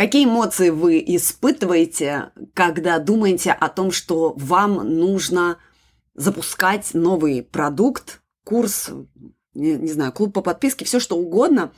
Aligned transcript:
Какие 0.00 0.24
эмоции 0.24 0.70
вы 0.70 1.04
испытываете, 1.06 2.30
когда 2.54 2.98
думаете 2.98 3.52
о 3.52 3.68
том, 3.68 3.92
что 3.92 4.32
вам 4.34 4.76
нужно 4.98 5.58
запускать 6.14 6.94
новый 6.94 7.42
продукт, 7.42 8.22
курс, 8.42 8.88
не, 9.52 9.74
не 9.74 9.92
знаю, 9.92 10.12
клуб 10.12 10.32
по 10.32 10.40
подписке, 10.40 10.86
все 10.86 11.00
что 11.00 11.18
угодно. 11.18 11.70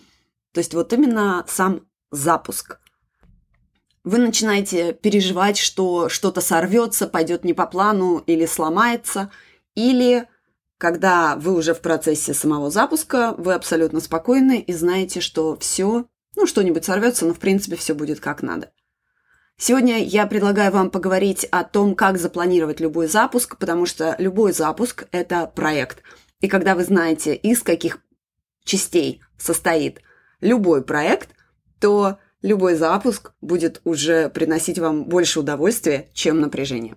То 0.54 0.58
есть 0.58 0.72
вот 0.72 0.92
именно 0.92 1.44
сам 1.48 1.80
запуск. 2.12 2.78
Вы 4.04 4.18
начинаете 4.18 4.92
переживать, 4.92 5.58
что 5.58 6.08
что-то 6.08 6.40
сорвется, 6.40 7.08
пойдет 7.08 7.42
не 7.42 7.54
по 7.54 7.66
плану 7.66 8.18
или 8.18 8.46
сломается, 8.46 9.32
или 9.74 10.28
когда 10.78 11.34
вы 11.34 11.56
уже 11.56 11.74
в 11.74 11.80
процессе 11.80 12.34
самого 12.34 12.70
запуска, 12.70 13.34
вы 13.36 13.52
абсолютно 13.54 13.98
спокойны 13.98 14.60
и 14.60 14.72
знаете, 14.72 15.18
что 15.20 15.56
все, 15.56 16.06
ну, 16.36 16.46
что-нибудь 16.46 16.84
сорвется, 16.84 17.26
но 17.26 17.34
в 17.34 17.38
принципе 17.38 17.76
все 17.76 17.94
будет 17.94 18.20
как 18.20 18.42
надо. 18.42 18.72
Сегодня 19.58 20.02
я 20.02 20.26
предлагаю 20.26 20.72
вам 20.72 20.90
поговорить 20.90 21.44
о 21.50 21.62
том, 21.62 21.94
как 21.94 22.18
запланировать 22.18 22.80
любой 22.80 23.06
запуск, 23.06 23.58
потому 23.58 23.86
что 23.86 24.16
любой 24.18 24.52
запуск– 24.52 25.06
это 25.12 25.46
проект. 25.46 26.02
И 26.40 26.48
когда 26.48 26.74
вы 26.74 26.84
знаете, 26.84 27.34
из 27.34 27.62
каких 27.62 28.00
частей 28.64 29.22
состоит 29.38 30.00
любой 30.40 30.82
проект, 30.82 31.30
то 31.78 32.18
любой 32.42 32.74
запуск 32.74 33.32
будет 33.40 33.80
уже 33.84 34.28
приносить 34.28 34.78
вам 34.78 35.04
больше 35.04 35.40
удовольствия, 35.40 36.08
чем 36.12 36.40
напряжения. 36.40 36.96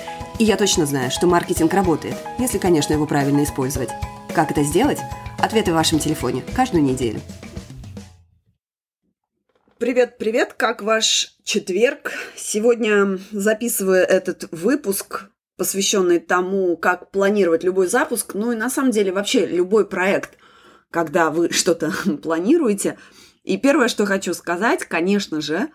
И 0.41 0.43
я 0.43 0.57
точно 0.57 0.87
знаю, 0.87 1.11
что 1.11 1.27
маркетинг 1.27 1.71
работает, 1.71 2.15
если, 2.39 2.57
конечно, 2.57 2.93
его 2.93 3.05
правильно 3.05 3.43
использовать. 3.43 3.89
Как 4.33 4.49
это 4.49 4.63
сделать? 4.63 4.97
Ответы 5.37 5.69
в 5.69 5.75
вашем 5.75 5.99
телефоне 5.99 6.43
каждую 6.55 6.83
неделю. 6.83 7.21
Привет, 9.77 10.17
привет, 10.17 10.53
как 10.53 10.81
ваш 10.81 11.37
четверг? 11.43 12.13
Сегодня 12.35 13.19
записываю 13.31 14.01
этот 14.01 14.47
выпуск, 14.51 15.29
посвященный 15.57 16.19
тому, 16.19 16.75
как 16.75 17.11
планировать 17.11 17.63
любой 17.63 17.85
запуск, 17.85 18.33
ну 18.33 18.51
и 18.51 18.55
на 18.55 18.71
самом 18.71 18.89
деле 18.89 19.11
вообще 19.11 19.45
любой 19.45 19.87
проект, 19.87 20.39
когда 20.89 21.29
вы 21.29 21.49
что-то 21.51 21.93
планируете. 22.23 22.97
И 23.43 23.57
первое, 23.57 23.89
что 23.89 24.07
хочу 24.07 24.33
сказать, 24.33 24.85
конечно 24.85 25.39
же, 25.39 25.69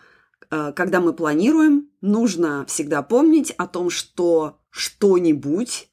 когда 0.49 1.01
мы 1.01 1.13
планируем, 1.13 1.91
нужно 2.01 2.65
всегда 2.67 3.03
помнить 3.03 3.51
о 3.53 3.67
том, 3.67 3.91
что 3.91 4.59
что-нибудь 4.71 5.91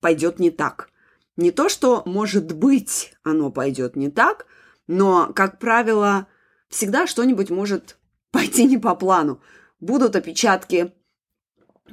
пойдет 0.00 0.38
не 0.38 0.50
так. 0.50 0.90
Не 1.36 1.50
то, 1.50 1.68
что, 1.68 2.02
может 2.04 2.54
быть, 2.54 3.14
оно 3.22 3.50
пойдет 3.50 3.96
не 3.96 4.10
так, 4.10 4.46
но, 4.86 5.32
как 5.34 5.58
правило, 5.58 6.26
всегда 6.68 7.06
что-нибудь 7.06 7.50
может 7.50 7.96
пойти 8.30 8.64
не 8.64 8.78
по 8.78 8.94
плану. 8.94 9.40
Будут 9.80 10.16
опечатки, 10.16 10.92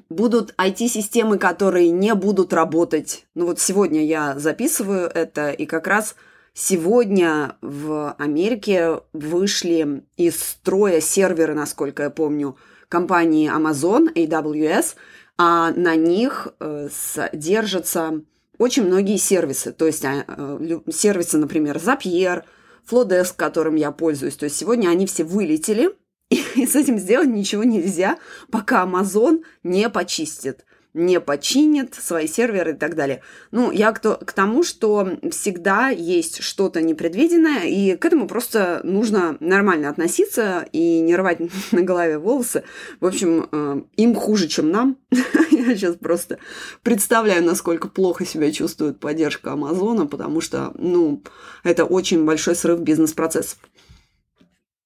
будут 0.10 0.54
IT-системы, 0.58 1.38
которые 1.38 1.90
не 1.92 2.16
будут 2.16 2.54
работать. 2.54 3.28
Ну 3.36 3.46
вот 3.46 3.60
сегодня 3.60 4.06
я 4.06 4.38
записываю 4.40 5.08
это, 5.08 5.52
и 5.52 5.66
как 5.66 5.88
раз 5.88 6.16
Сегодня 6.58 7.58
в 7.62 8.14
Америке 8.18 9.02
вышли 9.12 10.06
из 10.16 10.42
строя 10.42 11.02
серверы, 11.02 11.54
насколько 11.54 12.04
я 12.04 12.10
помню, 12.10 12.56
компании 12.88 13.52
Amazon, 13.54 14.08
AWS, 14.16 14.96
а 15.38 15.72
на 15.72 15.98
них 15.98 16.48
э, 16.62 16.88
держатся 17.34 18.22
очень 18.58 18.86
многие 18.86 19.18
сервисы. 19.18 19.74
То 19.74 19.86
есть 19.86 20.06
а, 20.06 20.24
э, 20.26 20.80
сервисы, 20.94 21.38
например, 21.38 21.76
Zapier, 21.76 22.44
Flowdesk, 22.90 23.34
которым 23.36 23.76
я 23.76 23.92
пользуюсь. 23.92 24.38
То 24.38 24.46
есть 24.46 24.56
сегодня 24.56 24.88
они 24.88 25.08
все 25.08 25.26
вылетели, 25.26 25.90
и 26.30 26.66
с 26.66 26.74
этим 26.74 27.00
сделать 27.00 27.28
ничего 27.28 27.66
нельзя, 27.66 28.18
пока 28.50 28.86
Amazon 28.86 29.44
не 29.64 29.90
почистит 29.90 30.64
не 30.96 31.20
починит 31.20 31.94
свои 31.94 32.26
серверы 32.26 32.72
и 32.72 32.76
так 32.76 32.96
далее. 32.96 33.22
Ну, 33.52 33.70
я 33.70 33.92
к, 33.92 34.00
то, 34.00 34.16
к 34.16 34.32
тому, 34.32 34.64
что 34.64 35.20
всегда 35.30 35.90
есть 35.90 36.42
что-то 36.42 36.82
непредвиденное, 36.82 37.66
и 37.66 37.98
к 37.98 38.06
этому 38.06 38.28
просто 38.30 38.80
нужно 38.84 39.36
нормально 39.42 39.90
относиться 39.90 40.66
и 40.72 41.02
не 41.02 41.18
рвать 41.18 41.40
на 41.74 41.82
голове 41.82 42.18
волосы. 42.18 42.64
В 43.02 43.06
общем, 43.06 43.48
э, 43.52 43.82
им 43.98 44.16
хуже, 44.16 44.48
чем 44.48 44.72
нам. 44.72 44.98
я 45.12 45.76
сейчас 45.76 45.98
просто 45.98 46.40
представляю, 46.82 47.44
насколько 47.44 47.90
плохо 47.90 48.26
себя 48.26 48.50
чувствует 48.54 49.02
поддержка 49.02 49.52
Амазона, 49.52 50.08
потому 50.08 50.40
что, 50.40 50.72
ну, 50.76 51.22
это 51.66 51.84
очень 51.84 52.24
большой 52.24 52.56
срыв 52.56 52.80
бизнес-процессов. 52.80 53.60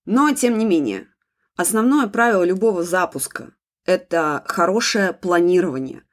Но, 0.06 0.34
тем 0.34 0.58
не 0.58 0.66
менее, 0.66 1.06
основное 1.56 2.08
правило 2.08 2.44
любого 2.44 2.84
запуска– 2.84 3.52
это 3.90 4.44
хорошее 4.46 5.14
планирование. 5.14 6.04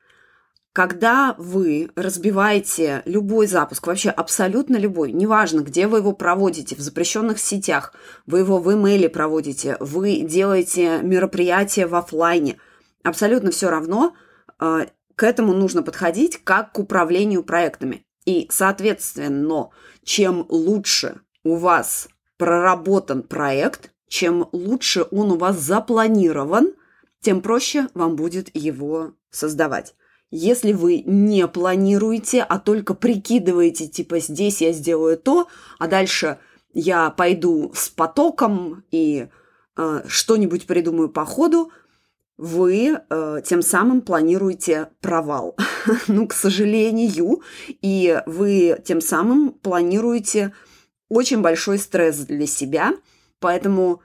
Когда 0.72 1.34
вы 1.36 1.90
разбиваете 1.94 3.02
любой 3.04 3.46
запуск, 3.46 3.86
вообще 3.86 4.08
абсолютно 4.08 4.76
любой, 4.76 5.12
неважно, 5.12 5.60
где 5.60 5.86
вы 5.86 5.98
его 5.98 6.12
проводите, 6.12 6.74
в 6.74 6.80
запрещенных 6.80 7.38
сетях, 7.38 7.92
вы 8.24 8.38
его 8.38 8.58
в 8.58 8.72
имейле 8.72 9.10
проводите, 9.10 9.76
вы 9.80 10.20
делаете 10.20 11.00
мероприятие 11.02 11.86
в 11.86 11.94
офлайне, 11.94 12.56
абсолютно 13.02 13.50
все 13.50 13.68
равно, 13.68 14.14
э, 14.58 14.86
к 15.14 15.22
этому 15.22 15.52
нужно 15.52 15.82
подходить 15.82 16.42
как 16.44 16.72
к 16.72 16.78
управлению 16.78 17.42
проектами. 17.42 18.06
И, 18.24 18.48
соответственно, 18.50 19.68
чем 20.02 20.46
лучше 20.48 21.20
у 21.44 21.56
вас 21.56 22.08
проработан 22.38 23.22
проект, 23.22 23.90
чем 24.08 24.48
лучше 24.52 25.06
он 25.10 25.32
у 25.32 25.36
вас 25.36 25.58
запланирован– 25.58 26.72
тем 27.20 27.40
проще 27.42 27.88
вам 27.94 28.16
будет 28.16 28.54
его 28.54 29.14
создавать. 29.30 29.94
Если 30.30 30.72
вы 30.72 31.02
не 31.06 31.46
планируете, 31.46 32.42
а 32.42 32.58
только 32.58 32.94
прикидываете, 32.94 33.86
типа 33.86 34.18
здесь 34.18 34.60
я 34.60 34.72
сделаю 34.72 35.16
то, 35.16 35.46
а 35.78 35.86
дальше 35.86 36.38
я 36.72 37.10
пойду 37.10 37.72
с 37.74 37.88
потоком 37.88 38.84
и 38.90 39.28
э, 39.76 40.02
что-нибудь 40.06 40.66
придумаю 40.66 41.08
по 41.08 41.24
ходу, 41.24 41.70
вы 42.36 42.98
э, 42.98 43.40
тем 43.46 43.62
самым 43.62 44.02
планируете 44.02 44.90
провал. 45.00 45.56
ну, 46.08 46.26
к 46.26 46.34
сожалению, 46.34 47.42
и 47.68 48.20
вы 48.26 48.78
тем 48.84 49.00
самым 49.00 49.52
планируете 49.52 50.52
очень 51.08 51.40
большой 51.40 51.78
стресс 51.78 52.18
для 52.18 52.46
себя, 52.46 52.92
поэтому 53.38 54.02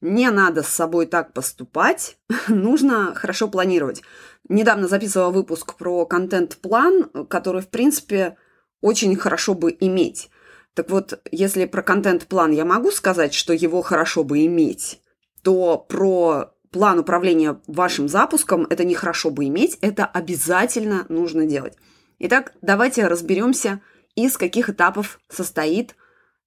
не 0.00 0.30
надо 0.30 0.62
с 0.62 0.68
собой 0.68 1.06
так 1.06 1.32
поступать, 1.32 2.18
нужно 2.48 3.14
хорошо 3.14 3.48
планировать. 3.48 4.02
Недавно 4.48 4.88
записывала 4.88 5.30
выпуск 5.30 5.74
про 5.74 6.06
контент-план, 6.06 7.26
который, 7.28 7.62
в 7.62 7.68
принципе, 7.68 8.36
очень 8.80 9.16
хорошо 9.16 9.54
бы 9.54 9.76
иметь. 9.80 10.30
Так 10.74 10.90
вот, 10.90 11.20
если 11.30 11.64
про 11.64 11.82
контент-план 11.82 12.52
я 12.52 12.64
могу 12.64 12.90
сказать, 12.90 13.32
что 13.32 13.52
его 13.52 13.80
хорошо 13.82 14.24
бы 14.24 14.44
иметь, 14.44 15.00
то 15.42 15.78
про 15.78 16.52
план 16.70 16.98
управления 16.98 17.58
вашим 17.66 18.08
запуском 18.08 18.66
это 18.68 18.84
не 18.84 18.94
хорошо 18.94 19.30
бы 19.30 19.46
иметь, 19.46 19.78
это 19.80 20.04
обязательно 20.04 21.06
нужно 21.08 21.46
делать. 21.46 21.74
Итак, 22.18 22.52
давайте 22.60 23.06
разберемся, 23.06 23.80
из 24.14 24.36
каких 24.36 24.68
этапов 24.68 25.18
состоит 25.28 25.96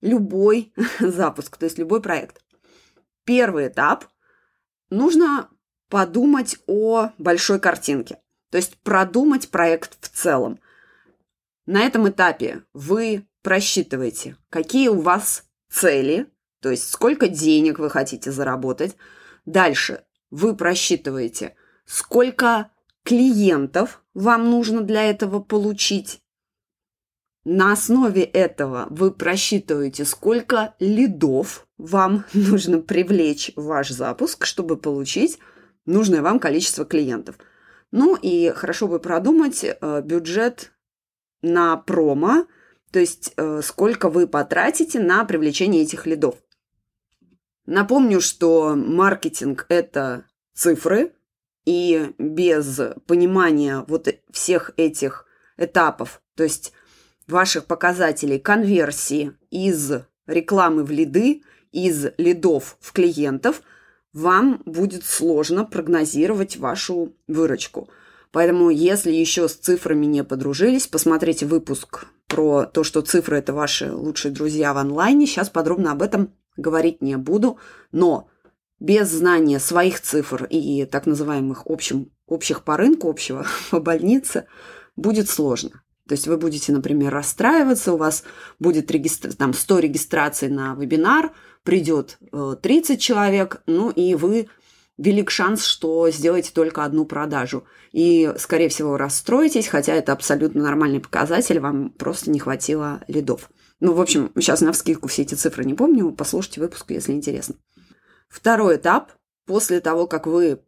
любой 0.02 0.72
запуск, 1.00 1.58
то 1.58 1.66
есть 1.66 1.80
любой 1.80 2.02
проект 2.02 2.42
первый 3.30 3.68
этап 3.68 4.06
нужно 4.90 5.52
подумать 5.88 6.58
о 6.66 7.12
большой 7.20 7.60
картинке, 7.60 8.18
то 8.50 8.58
есть 8.58 8.76
продумать 8.78 9.50
проект 9.50 10.04
в 10.04 10.10
целом. 10.10 10.60
На 11.68 11.82
этом 11.82 12.10
этапе 12.10 12.64
вы 12.74 13.28
просчитываете, 13.44 14.36
какие 14.50 14.88
у 14.88 15.00
вас 15.00 15.44
цели, 15.70 16.26
то 16.60 16.72
есть 16.72 16.90
сколько 16.90 17.28
денег 17.28 17.78
вы 17.78 17.92
хотите 17.92 18.32
заработать. 18.32 18.96
Дальше 19.46 20.06
вы 20.32 20.56
просчитываете, 20.56 21.56
сколько 21.86 22.72
клиентов 23.04 24.04
вам 24.16 24.50
нужно 24.50 24.82
для 24.82 25.04
этого 25.04 25.40
получить. 25.40 26.20
На 27.46 27.72
основе 27.72 28.24
этого 28.24 28.88
вы 28.90 29.12
просчитываете, 29.12 30.06
сколько 30.06 30.76
лидов 30.80 31.68
вам 31.78 32.26
нужно 32.34 32.80
привлечь 32.80 33.52
в 33.56 33.66
ваш 33.66 33.90
запуск, 33.90 34.46
чтобы 34.46 34.78
получить 34.78 35.40
нужное 35.86 36.22
вам 36.22 36.40
количество 36.40 36.86
клиентов. 36.86 37.38
Ну 37.92 38.16
и 38.16 38.50
хорошо 38.50 38.88
бы 38.88 39.00
продумать 39.00 39.64
э, 39.64 40.02
бюджет 40.04 40.74
на 41.42 41.78
промо, 41.78 42.46
то 42.92 43.00
есть 43.00 43.34
э, 43.38 43.62
сколько 43.64 44.10
вы 44.10 44.28
потратите 44.28 45.00
на 45.00 45.24
привлечение 45.26 45.84
этих 45.84 46.06
лидов. 46.06 46.36
Напомню, 47.66 48.20
что 48.20 48.76
маркетинг– 48.76 49.66
это 49.70 50.26
цифры, 50.54 51.14
и 51.66 52.14
без 52.18 52.80
понимания 53.06 53.86
вот 53.88 54.08
всех 54.32 54.72
этих 54.76 55.26
этапов, 55.58 56.22
то 56.36 56.44
есть 56.44 56.74
ваших 57.32 57.66
показателей 57.66 58.40
конверсии 58.40 59.34
из 59.52 59.92
рекламы 60.28 60.84
в 60.84 60.92
лиды, 60.92 61.44
из 61.72 62.08
лидов 62.18 62.78
в 62.80 62.92
клиентов, 62.92 63.62
вам 64.14 64.62
будет 64.66 65.06
сложно 65.06 65.66
прогнозировать 65.66 66.58
вашу 66.58 67.14
выручку. 67.28 67.90
Поэтому, 68.32 68.70
если 68.70 69.12
еще 69.12 69.48
с 69.48 69.54
цифрами 69.54 70.06
не 70.06 70.24
подружились, 70.24 70.88
посмотрите 70.88 71.46
выпуск 71.46 72.06
про 72.28 72.66
то, 72.66 72.84
что 72.84 73.02
цифры– 73.02 73.38
это 73.40 73.54
ваши 73.54 73.92
лучшие 73.92 74.32
друзья 74.32 74.74
в 74.74 74.78
онлайне. 74.78 75.26
Сейчас 75.26 75.50
подробно 75.50 75.92
об 75.92 76.04
этом 76.04 76.32
говорить 76.56 77.02
не 77.02 77.18
буду. 77.18 77.58
Но 77.92 78.30
без 78.80 79.10
знания 79.10 79.60
своих 79.60 80.00
цифр 80.00 80.46
и 80.46 80.86
так 80.86 81.06
называемых 81.08 81.64
общим, 81.66 82.12
общих 82.28 82.64
по 82.64 82.78
рынку, 82.78 83.10
общего 83.10 83.46
по 83.72 83.80
больнице, 83.80 84.46
будет 84.96 85.30
сложно. 85.30 85.82
То 86.10 86.14
есть 86.14 86.28
вы 86.28 86.38
будете, 86.38 86.72
например, 86.72 87.14
расстраиваться, 87.14 87.94
у 87.94 87.98
вас 87.98 88.24
будет 88.58 88.90
регистр... 88.90 89.32
там 89.36 89.54
100 89.54 89.78
регистраций 89.78 90.50
на 90.50 90.74
вебинар, 90.74 91.32
придет 91.62 92.18
30 92.32 92.90
э, 92.90 92.98
человек, 92.98 93.62
ну 93.68 93.92
и 93.92 94.16
вы 94.16 94.50
велик 94.98 95.30
шанс, 95.30 95.64
что 95.64 96.10
сделаете 96.10 96.50
только 96.52 96.84
одну 96.84 97.06
продажу. 97.06 97.64
И, 97.92 98.34
скорее 98.40 98.70
всего, 98.70 98.98
расстроитесь, 98.98 99.68
хотя 99.68 99.94
это 99.94 100.12
абсолютно 100.12 100.64
нормальный 100.64 101.00
показатель, 101.00 101.60
вам 101.60 101.92
просто 101.92 102.32
не 102.32 102.40
хватило 102.40 103.04
лидов. 103.08 103.52
Ну, 103.80 103.94
в 103.94 104.02
общем, 104.02 104.32
сейчас 104.34 104.62
на 104.62 104.72
вскидку 104.72 105.08
все 105.10 105.22
эти 105.22 105.36
цифры 105.36 105.64
не 105.64 105.76
помню, 105.76 106.12
послушайте 106.12 106.62
выпуск, 106.62 106.90
если 106.90 107.12
интересно. 107.12 107.54
Второй 108.30 108.78
этап, 108.78 109.12
после 109.46 109.80
того, 109.80 110.08
как 110.08 110.26
вы 110.26 110.60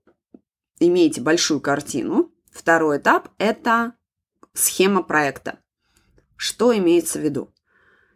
имеете 0.80 1.20
большую 1.20 1.62
картину, 1.62 2.32
второй 2.52 3.00
этап– 3.00 3.30
это 3.40 3.96
схема 4.54 5.04
проекта. 5.04 5.60
Что 6.36 6.76
имеется 6.76 7.20
в 7.20 7.24
виду? 7.24 7.54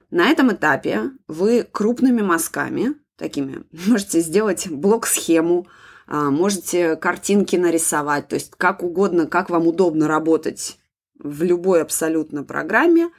На 0.10 0.30
этом 0.30 0.52
этапе 0.52 1.12
вы 1.28 1.64
крупными 1.64 2.22
мазками, 2.22 2.96
такими, 3.18 3.64
можете 3.88 4.22
сделать 4.22 4.68
блок-схему, 4.70 5.68
а, 6.08 6.30
можете 6.30 6.96
картинки 6.96 7.56
нарисовать, 7.56 8.28
то 8.28 8.36
есть 8.36 8.52
как 8.58 8.84
угодно, 8.84 9.28
как 9.28 9.50
вам 9.50 9.68
удобно 9.68 10.08
работать 10.08 10.78
в 11.18 11.44
любой 11.44 11.82
абсолютно 11.82 12.44
программе 12.44 13.10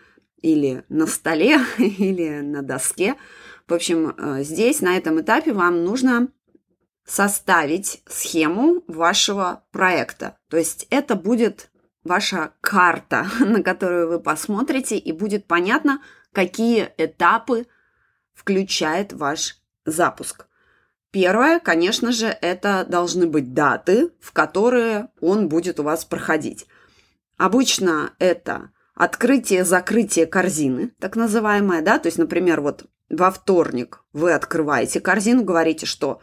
или 0.40 0.84
на 0.88 1.06
столе, 1.06 1.60
или 1.78 2.40
на 2.40 2.62
доске– 2.62 3.14
в 3.66 3.74
общем, 3.74 4.14
э, 4.16 4.44
здесь, 4.44 4.80
на 4.80 4.96
этом 4.96 5.20
этапе, 5.20 5.52
вам 5.52 5.84
нужно 5.84 6.28
составить 7.04 8.02
схему 8.08 8.84
вашего 8.86 9.64
проекта. 9.72 10.38
То 10.48 10.56
есть 10.56 10.86
это 10.90 11.16
будет 11.16 11.70
ваша 12.06 12.52
карта, 12.60 13.26
на 13.40 13.62
которую 13.62 14.08
вы 14.08 14.20
посмотрите, 14.20 14.96
и 14.96 15.12
будет 15.12 15.46
понятно, 15.46 16.02
какие 16.32 16.92
этапы 16.98 17.66
включает 18.34 19.12
ваш 19.12 19.60
запуск. 19.84 20.46
Первое, 21.10 21.60
конечно 21.60 22.12
же, 22.12 22.26
это 22.26 22.84
должны 22.86 23.26
быть 23.26 23.54
даты, 23.54 24.10
в 24.20 24.32
которые 24.32 25.08
он 25.20 25.48
будет 25.48 25.80
у 25.80 25.82
вас 25.82 26.04
проходить. 26.04 26.66
Обычно 27.38 28.12
это 28.18 28.70
открытие-закрытие 28.94 30.26
корзины, 30.26 30.92
так 31.00 31.16
называемое, 31.16 31.82
да, 31.82 31.98
то 31.98 32.08
есть, 32.08 32.18
например, 32.18 32.60
вот 32.60 32.86
во 33.08 33.30
вторник 33.30 34.04
вы 34.12 34.32
открываете 34.32 35.00
корзину, 35.00 35.44
говорите, 35.44 35.86
что 35.86 36.20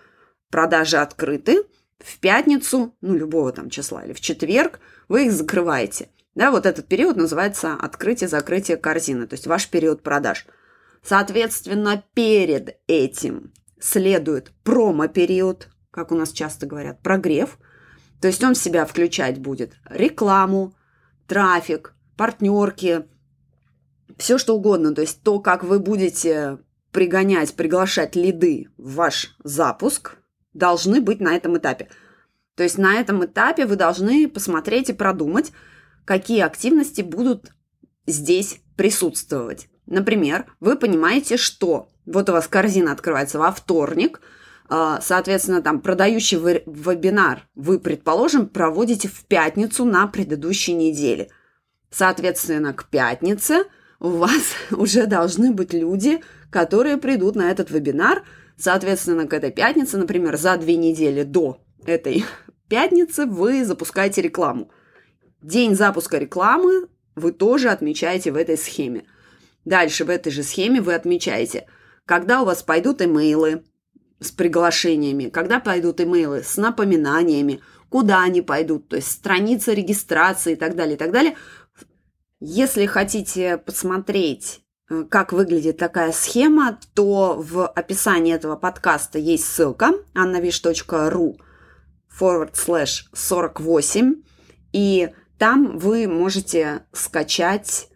продажи 0.49 0.97
открыты, 0.97 1.63
в 2.03 2.19
пятницу, 2.19 2.95
ну, 3.01 3.15
любого 3.15 3.51
там 3.51 3.69
числа, 3.69 4.03
или 4.03 4.13
в 4.13 4.21
четверг 4.21 4.79
вы 5.07 5.25
их 5.25 5.31
закрываете. 5.31 6.09
Да, 6.35 6.51
вот 6.51 6.65
этот 6.65 6.87
период 6.87 7.15
называется 7.15 7.73
открытие-закрытие 7.73 8.77
корзины, 8.77 9.27
то 9.27 9.35
есть 9.35 9.45
ваш 9.47 9.69
период 9.69 10.01
продаж. 10.01 10.47
Соответственно, 11.03 12.03
перед 12.13 12.77
этим 12.87 13.53
следует 13.79 14.51
промо-период, 14.63 15.69
как 15.91 16.11
у 16.11 16.15
нас 16.15 16.31
часто 16.31 16.65
говорят, 16.65 17.01
прогрев. 17.03 17.59
То 18.21 18.27
есть 18.27 18.43
он 18.43 18.55
в 18.55 18.57
себя 18.57 18.85
включать 18.85 19.39
будет 19.39 19.75
рекламу, 19.89 20.73
трафик, 21.27 21.93
партнерки, 22.17 23.05
все 24.17 24.37
что 24.37 24.55
угодно. 24.55 24.95
То 24.95 25.01
есть 25.01 25.21
то, 25.23 25.39
как 25.39 25.63
вы 25.63 25.79
будете 25.79 26.59
пригонять, 26.91 27.55
приглашать 27.55 28.15
лиды 28.15 28.69
в 28.77 28.95
ваш 28.95 29.35
запуск, 29.43 30.17
должны 30.53 31.01
быть 31.01 31.19
на 31.19 31.35
этом 31.35 31.57
этапе. 31.57 31.89
То 32.55 32.63
есть 32.63 32.77
на 32.77 32.99
этом 32.99 33.25
этапе 33.25 33.65
вы 33.65 33.75
должны 33.75 34.27
посмотреть 34.27 34.89
и 34.89 34.93
продумать, 34.93 35.51
какие 36.05 36.41
активности 36.41 37.01
будут 37.01 37.51
здесь 38.05 38.59
присутствовать. 38.75 39.69
Например, 39.85 40.45
вы 40.59 40.75
понимаете, 40.75 41.37
что 41.37 41.89
вот 42.05 42.29
у 42.29 42.33
вас 42.33 42.47
корзина 42.47 42.91
открывается 42.91 43.39
во 43.39 43.51
вторник, 43.51 44.21
а, 44.69 45.01
соответственно, 45.01 45.61
там 45.61 45.81
продающий 45.81 46.37
вебинар 46.37 47.47
вы, 47.55 47.79
предположим, 47.79 48.47
проводите 48.47 49.07
в 49.07 49.25
пятницу 49.25 49.85
на 49.85 50.07
предыдущей 50.07 50.73
неделе. 50.73 51.29
Соответственно, 51.89 52.73
к 52.73 52.85
пятнице 52.85 53.65
у 53.99 54.09
вас 54.09 54.55
уже 54.71 55.05
должны 55.05 55.51
быть 55.51 55.73
люди, 55.73 56.21
которые 56.49 56.97
придут 56.97 57.35
на 57.35 57.51
этот 57.51 57.71
вебинар, 57.71 58.23
соответственно, 58.57 59.27
к 59.27 59.33
этой 59.33 59.51
пятнице, 59.51 59.97
например, 59.97 60.37
за 60.37 60.57
две 60.57 60.75
недели 60.77 61.23
до 61.23 61.59
этой 61.85 62.25
пятницы 62.73 63.27
вы 63.27 63.63
запускаете 63.65 64.23
рекламу. 64.23 64.71
День 65.43 65.75
запуска 65.75 66.17
рекламы 66.17 66.87
вы 67.15 67.31
тоже 67.31 67.69
отмечаете 67.69 68.31
в 68.31 68.35
этой 68.35 68.57
схеме. 68.57 69.03
Дальше 69.63 70.05
в 70.05 70.09
этой 70.09 70.31
же 70.31 70.41
схеме 70.41 70.81
вы 70.81 70.95
отмечаете, 70.95 71.67
когда 72.05 72.41
у 72.41 72.45
вас 72.45 72.63
пойдут 72.63 73.03
имейлы 73.03 73.63
с 74.19 74.31
приглашениями, 74.31 75.29
когда 75.29 75.59
пойдут 75.59 76.01
имейлы 76.01 76.41
с 76.41 76.57
напоминаниями, 76.57 77.61
куда 77.89 78.23
они 78.23 78.41
пойдут, 78.41 78.87
то 78.87 78.95
есть 78.95 79.11
страница 79.11 79.73
регистрации 79.73 80.53
и 80.53 80.55
так 80.55 80.75
далее, 80.75 80.95
и 80.95 80.97
так 80.97 81.11
далее. 81.11 81.37
Если 82.39 82.87
хотите 82.87 83.59
посмотреть 83.59 84.63
Э, 84.89 85.03
как 85.09 85.33
выглядит 85.33 85.77
такая 85.77 86.11
схема, 86.11 86.79
то 86.93 87.35
в 87.37 87.67
описании 87.67 88.33
этого 88.33 88.55
подкаста 88.55 89.17
есть 89.17 89.45
ссылка 89.45 89.93
annavish.ru 90.13 91.37
forward 92.19 92.53
slash 92.53 93.03
48, 93.13 94.15
и 94.71 95.09
там 95.37 95.77
вы 95.77 96.07
можете 96.07 96.85
скачать 96.91 97.89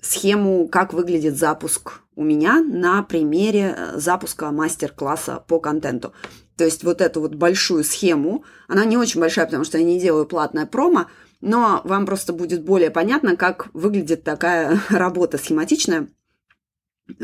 схему, 0.00 0.68
как 0.68 0.92
выглядит 0.92 1.36
запуск 1.36 2.00
у 2.14 2.24
меня 2.24 2.62
на 2.62 3.02
примере 3.02 3.74
э, 3.76 3.98
запуска 3.98 4.50
мастер-класса 4.50 5.44
по 5.46 5.60
контенту. 5.60 6.14
То 6.56 6.64
есть 6.64 6.84
вот 6.84 7.00
эту 7.02 7.20
вот 7.20 7.34
большую 7.34 7.84
схему, 7.84 8.44
она 8.68 8.84
не 8.86 8.96
очень 8.96 9.20
большая, 9.20 9.44
потому 9.44 9.64
что 9.64 9.78
я 9.78 9.84
не 9.84 10.00
делаю 10.00 10.24
платное 10.24 10.64
промо, 10.64 11.06
но 11.42 11.82
вам 11.84 12.06
просто 12.06 12.32
будет 12.32 12.64
более 12.64 12.90
понятно, 12.90 13.36
как 13.36 13.68
выглядит 13.74 14.24
такая 14.24 14.80
работа 14.88 15.38
схематичная 15.38 16.08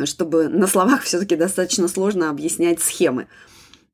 чтобы 0.04 0.48
на 0.48 0.66
словах 0.66 1.02
все-таки 1.02 1.36
достаточно 1.36 1.88
сложно 1.88 2.30
объяснять 2.30 2.80
схемы. 2.80 3.26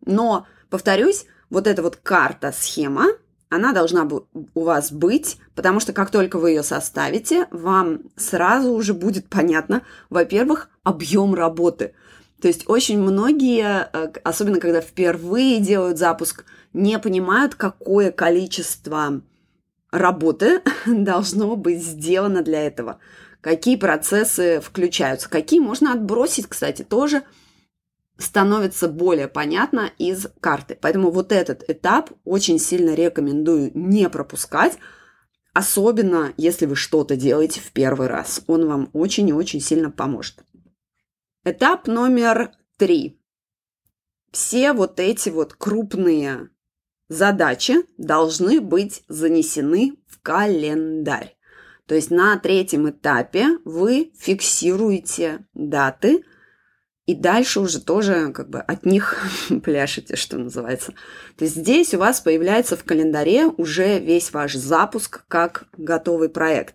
Но, 0.04 0.46
повторюсь, 0.70 1.24
вот 1.50 1.66
эта 1.66 1.82
вот 1.82 1.96
карта-схема, 1.96 3.06
она 3.48 3.72
должна 3.72 4.08
у 4.54 4.60
вас 4.62 4.92
быть, 4.92 5.38
потому 5.54 5.80
что 5.80 5.92
как 5.92 6.10
только 6.10 6.38
вы 6.38 6.50
ее 6.50 6.62
составите, 6.62 7.46
вам 7.50 8.00
сразу 8.16 8.72
уже 8.72 8.92
будет 8.92 9.28
понятно, 9.28 9.82
во-первых, 10.10 10.68
объем 10.84 11.34
работы. 11.34 11.94
То 12.42 12.48
есть 12.48 12.68
очень 12.68 13.00
многие, 13.00 13.88
э, 13.92 14.12
особенно 14.22 14.60
когда 14.60 14.80
впервые 14.80 15.60
делают 15.60 15.98
запуск, 15.98 16.44
не 16.72 16.98
понимают, 16.98 17.54
какое 17.54 18.12
количество 18.12 19.22
работы 19.90 20.60
должно 20.86 21.56
быть 21.56 21.82
сделано 21.82 22.42
для 22.42 22.66
этого 22.66 22.98
какие 23.40 23.76
процессы 23.76 24.60
включаются, 24.60 25.28
какие 25.28 25.60
можно 25.60 25.92
отбросить, 25.92 26.46
кстати, 26.46 26.82
тоже 26.82 27.22
становится 28.18 28.88
более 28.88 29.28
понятно 29.28 29.90
из 29.96 30.26
карты. 30.40 30.76
Поэтому 30.80 31.10
вот 31.10 31.32
этот 31.32 31.68
этап 31.68 32.10
очень 32.24 32.58
сильно 32.58 32.94
рекомендую 32.94 33.70
не 33.74 34.08
пропускать, 34.10 34.78
особенно 35.52 36.34
если 36.36 36.66
вы 36.66 36.76
что-то 36.76 37.16
делаете 37.16 37.60
в 37.60 37.72
первый 37.72 38.08
раз. 38.08 38.42
Он 38.48 38.66
вам 38.66 38.90
очень 38.92 39.28
и 39.28 39.32
очень 39.32 39.60
сильно 39.60 39.90
поможет. 39.90 40.44
Этап 41.44 41.86
номер 41.86 42.52
три. 42.76 43.20
Все 44.32 44.72
вот 44.72 45.00
эти 45.00 45.30
вот 45.30 45.54
крупные 45.54 46.50
задачи 47.08 47.76
должны 47.96 48.60
быть 48.60 49.04
занесены 49.08 49.96
в 50.06 50.20
календарь. 50.20 51.36
То 51.86 51.94
есть 51.94 52.10
на 52.10 52.36
третьем 52.38 52.90
этапе 52.90 53.58
вы 53.64 54.12
фиксируете 54.18 55.46
даты 55.54 56.24
и 57.08 57.14
дальше 57.14 57.60
уже 57.60 57.80
тоже 57.80 58.32
как 58.34 58.50
бы 58.50 58.60
от 58.60 58.84
них 58.84 59.16
пляшете, 59.64 60.14
что 60.14 60.36
называется. 60.36 60.92
То 61.38 61.46
есть 61.46 61.56
здесь 61.56 61.94
у 61.94 61.98
вас 61.98 62.20
появляется 62.20 62.76
в 62.76 62.84
календаре 62.84 63.46
уже 63.46 63.98
весь 63.98 64.30
ваш 64.30 64.52
запуск 64.52 65.24
как 65.26 65.64
готовый 65.78 66.28
проект. 66.28 66.74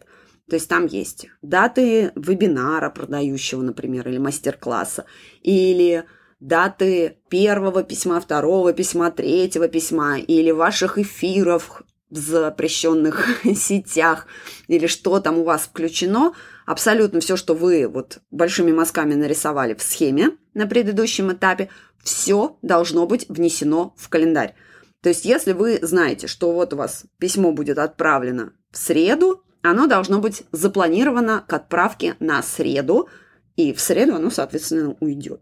То 0.49 0.55
есть 0.55 0.67
там 0.67 0.87
есть 0.87 1.27
даты 1.43 2.11
вебинара 2.15 2.89
продающего, 2.89 3.61
например, 3.61 4.09
или 4.09 4.17
мастер-класса, 4.17 5.05
или 5.43 6.05
даты 6.39 7.19
первого 7.29 7.83
письма, 7.83 8.19
второго 8.19 8.73
письма, 8.73 9.11
третьего 9.11 9.67
письма, 9.67 10.17
или 10.17 10.49
ваших 10.49 10.97
эфиров 10.97 11.83
в 12.09 12.17
запрещенных 12.17 13.27
сетях, 13.55 14.25
или 14.67 14.87
что 14.87 15.19
там 15.19 15.37
у 15.37 15.43
вас 15.43 15.61
включено, 15.61 16.33
абсолютно 16.65 17.19
все, 17.19 17.35
что 17.35 17.53
вы 17.53 17.87
вот 17.87 18.19
большими 18.31 18.71
мазками 18.71 19.13
нарисовали 19.13 19.73
в 19.73 19.81
схеме 19.81 20.37
на 20.53 20.67
предыдущем 20.67 21.31
этапе, 21.31 21.69
все 22.03 22.57
должно 22.61 23.07
быть 23.07 23.27
внесено 23.29 23.93
в 23.97 24.09
календарь. 24.09 24.55
То 25.01 25.09
есть, 25.09 25.25
если 25.25 25.51
вы 25.51 25.79
знаете, 25.81 26.27
что 26.27 26.51
вот 26.53 26.73
у 26.73 26.77
вас 26.77 27.05
письмо 27.17 27.51
будет 27.51 27.77
отправлено 27.77 28.53
в 28.71 28.77
среду, 28.77 29.43
оно 29.61 29.87
должно 29.87 30.19
быть 30.19 30.43
запланировано 30.51 31.43
к 31.47 31.53
отправке 31.53 32.15
на 32.19 32.41
среду, 32.41 33.09
и 33.55 33.73
в 33.73 33.81
среду 33.81 34.15
оно, 34.15 34.29
соответственно, 34.29 34.95
уйдет. 34.99 35.41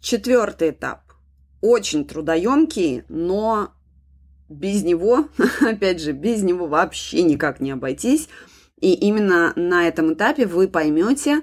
Четвертый 0.00 0.70
этап. 0.70 1.12
Очень 1.60 2.06
трудоемкий, 2.06 3.04
но 3.08 3.72
без 4.48 4.82
него, 4.82 5.28
опять 5.60 6.00
же, 6.00 6.12
без 6.12 6.42
него 6.42 6.66
вообще 6.66 7.22
никак 7.22 7.60
не 7.60 7.70
обойтись. 7.70 8.28
И 8.80 8.92
именно 8.92 9.52
на 9.56 9.86
этом 9.86 10.14
этапе 10.14 10.46
вы 10.46 10.68
поймете, 10.68 11.42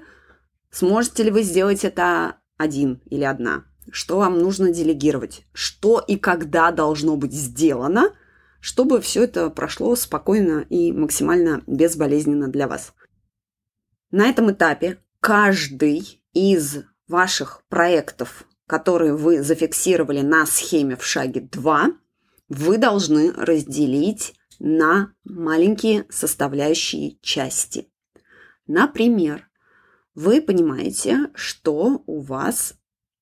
сможете 0.70 1.24
ли 1.24 1.30
вы 1.30 1.42
сделать 1.42 1.84
это 1.84 2.36
один 2.56 3.02
или 3.06 3.24
одна, 3.24 3.64
что 3.90 4.18
вам 4.18 4.38
нужно 4.38 4.72
делегировать, 4.72 5.44
что 5.52 5.98
и 5.98 6.16
когда 6.16 6.70
должно 6.70 7.16
быть 7.16 7.32
сделано, 7.32 8.14
чтобы 8.60 9.00
все 9.00 9.24
это 9.24 9.50
прошло 9.50 9.96
спокойно 9.96 10.64
и 10.68 10.92
максимально 10.92 11.62
безболезненно 11.66 12.48
для 12.48 12.68
вас. 12.68 12.94
На 14.10 14.28
этом 14.28 14.52
этапе 14.52 14.98
каждый 15.20 16.22
из 16.32 16.84
ваших 17.08 17.62
проектов 17.68 18.46
которые 18.72 19.14
вы 19.14 19.42
зафиксировали 19.42 20.22
на 20.22 20.46
схеме 20.46 20.96
в 20.96 21.04
шаге 21.04 21.42
2, 21.42 21.90
вы 22.48 22.78
должны 22.78 23.30
разделить 23.32 24.32
на 24.64 25.12
маленькие 25.24 26.06
составляющие 26.08 27.16
части. 27.20 27.88
Например, 28.68 29.48
вы 30.14 30.40
понимаете, 30.40 31.30
что 31.34 32.04
у 32.06 32.20
вас 32.20 32.74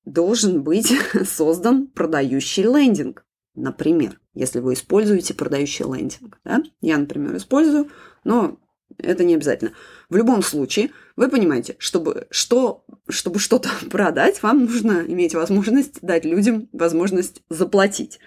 должен 0.04 0.62
быть 0.62 0.92
создан 1.26 1.86
продающий 1.86 2.64
лендинг. 2.64 3.24
Например, 3.54 4.20
если 4.34 4.60
вы 4.60 4.74
используете 4.74 5.32
продающий 5.32 5.86
лендинг. 5.86 6.38
Да? 6.44 6.62
Я, 6.82 6.98
например, 6.98 7.34
использую, 7.34 7.88
но 8.22 8.60
это 8.98 9.24
не 9.24 9.34
обязательно. 9.34 9.72
В 10.10 10.16
любом 10.16 10.42
случае, 10.42 10.90
вы 11.16 11.30
понимаете, 11.30 11.74
чтобы, 11.78 12.26
что, 12.30 12.84
чтобы 13.08 13.38
что-то 13.38 13.70
продать, 13.90 14.42
вам 14.42 14.66
нужно 14.66 15.04
иметь 15.08 15.34
возможность 15.34 16.02
дать 16.02 16.26
людям 16.26 16.68
возможность 16.72 17.42
заплатить. 17.48 18.20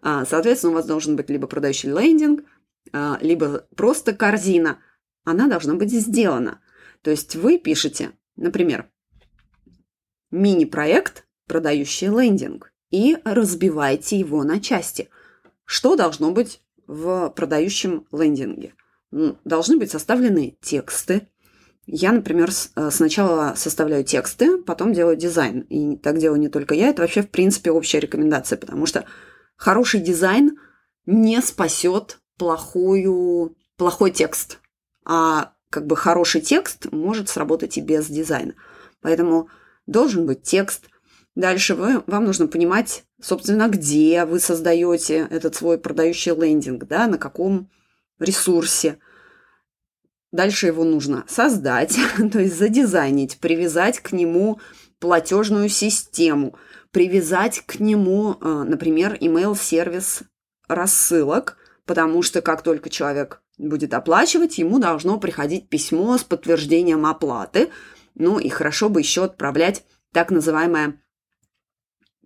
А, 0.00 0.24
соответственно, 0.26 0.72
у 0.72 0.76
вас 0.76 0.86
должен 0.86 1.16
быть 1.16 1.28
либо 1.28 1.48
продающий 1.48 1.88
лендинг, 1.88 2.44
либо 2.92 3.66
просто 3.76 4.12
корзина. 4.12 4.78
Она 5.24 5.48
должна 5.48 5.74
быть 5.74 5.92
сделана. 5.92 6.60
То 7.02 7.10
есть 7.10 7.36
вы 7.36 7.58
пишете, 7.58 8.12
например, 8.36 8.90
мини-проект, 10.30 11.26
продающий 11.46 12.08
лендинг, 12.08 12.72
и 12.90 13.16
разбиваете 13.24 14.18
его 14.18 14.44
на 14.44 14.60
части. 14.60 15.08
Что 15.64 15.96
должно 15.96 16.30
быть 16.30 16.60
в 16.86 17.30
продающем 17.30 18.06
лендинге? 18.12 18.74
должны 19.44 19.76
быть 19.76 19.90
составлены 19.90 20.56
тексты. 20.62 21.28
Я, 21.86 22.12
например, 22.12 22.50
э, 22.50 22.90
сначала 22.90 23.54
составляю 23.56 24.04
тексты, 24.04 24.56
потом 24.56 24.92
делаю 24.92 25.16
дизайн. 25.16 25.60
И 25.68 25.96
так 25.96 26.18
делаю 26.18 26.40
не 26.40 26.48
только 26.48 26.74
я, 26.74 26.88
это 26.88 27.02
вообще, 27.02 27.22
в 27.22 27.28
принципе, 27.28 27.70
общая 27.70 28.00
рекомендация, 28.00 28.56
потому 28.56 28.86
что 28.86 29.04
хороший 29.56 30.00
дизайн 30.00 30.58
не 31.06 31.42
спасет 31.42 32.20
плохую, 32.42 33.56
плохой 33.76 34.10
текст. 34.10 34.58
А 35.04 35.52
как 35.70 35.86
бы 35.86 35.96
хороший 35.96 36.40
текст 36.40 36.90
может 36.90 37.28
сработать 37.28 37.78
и 37.78 37.80
без 37.80 38.08
дизайна. 38.08 38.54
Поэтому 39.00 39.48
должен 39.86 40.26
быть 40.26 40.42
текст. 40.42 40.86
Дальше 41.36 41.76
вы, 41.76 42.02
вам 42.08 42.24
нужно 42.24 42.48
понимать, 42.48 43.04
собственно, 43.20 43.68
где 43.68 44.24
вы 44.24 44.40
создаете 44.40 45.28
этот 45.30 45.54
свой 45.54 45.78
продающий 45.78 46.34
лендинг, 46.34 46.84
да, 46.88 47.06
на 47.06 47.16
каком 47.16 47.70
ресурсе. 48.18 48.98
Дальше 50.32 50.66
его 50.66 50.82
нужно 50.82 51.24
создать, 51.28 51.96
то 52.32 52.40
есть 52.40 52.58
задизайнить, 52.58 53.38
привязать 53.38 54.00
к 54.00 54.10
нему 54.10 54.58
платежную 54.98 55.68
систему, 55.68 56.56
привязать 56.90 57.62
к 57.66 57.78
нему, 57.78 58.36
э, 58.40 58.64
например, 58.66 59.14
email-сервис 59.20 60.24
рассылок, 60.66 61.56
потому 61.86 62.22
что 62.22 62.42
как 62.42 62.62
только 62.62 62.90
человек 62.90 63.42
будет 63.58 63.94
оплачивать, 63.94 64.58
ему 64.58 64.78
должно 64.78 65.18
приходить 65.18 65.68
письмо 65.68 66.16
с 66.18 66.24
подтверждением 66.24 67.06
оплаты. 67.06 67.70
Ну 68.14 68.38
и 68.38 68.48
хорошо 68.48 68.88
бы 68.88 69.00
еще 69.00 69.24
отправлять 69.24 69.84
так 70.12 70.30
называемое 70.30 71.00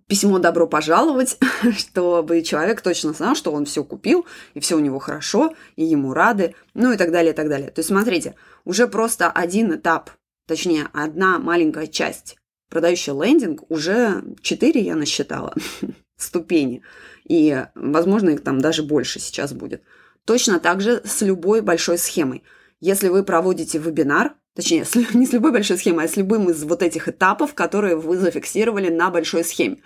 письмо 0.07 0.39
«добро 0.39 0.67
пожаловать», 0.67 1.37
чтобы 1.77 2.41
человек 2.41 2.81
точно 2.81 3.13
знал, 3.13 3.35
что 3.35 3.51
он 3.51 3.65
все 3.65 3.83
купил, 3.83 4.25
и 4.53 4.59
все 4.59 4.75
у 4.75 4.79
него 4.79 4.99
хорошо, 4.99 5.53
и 5.75 5.83
ему 5.83 6.13
рады, 6.13 6.55
ну 6.73 6.93
и 6.93 6.97
так 6.97 7.11
далее, 7.11 7.33
и 7.33 7.35
так 7.35 7.49
далее. 7.49 7.69
То 7.71 7.79
есть, 7.79 7.89
смотрите, 7.89 8.35
уже 8.63 8.87
просто 8.87 9.29
один 9.29 9.75
этап, 9.75 10.11
точнее, 10.45 10.87
одна 10.93 11.39
маленькая 11.39 11.87
часть 11.87 12.37
продающая 12.69 13.13
лендинг, 13.13 13.69
уже 13.69 14.23
четыре 14.41 14.81
я 14.81 14.95
насчитала 14.95 15.53
ступени, 16.17 16.83
и, 17.23 17.65
возможно, 17.75 18.29
их 18.29 18.43
там 18.43 18.59
даже 18.59 18.83
больше 18.83 19.19
сейчас 19.19 19.53
будет. 19.53 19.83
Точно 20.25 20.59
так 20.59 20.81
же 20.81 21.01
с 21.05 21.21
любой 21.21 21.61
большой 21.61 21.97
схемой. 21.97 22.43
Если 22.79 23.07
вы 23.07 23.23
проводите 23.23 23.77
вебинар, 23.77 24.35
Точнее, 24.57 24.85
не 25.13 25.27
с 25.27 25.33
любой 25.33 25.51
большой 25.51 25.77
схемой, 25.77 26.05
а 26.05 26.07
с 26.07 26.17
любым 26.17 26.49
из 26.49 26.63
вот 26.63 26.81
этих 26.81 27.07
этапов, 27.07 27.53
которые 27.53 27.95
вы 27.95 28.17
зафиксировали 28.17 28.89
на 28.89 29.11
большой 29.11 29.43
схеме. 29.43 29.77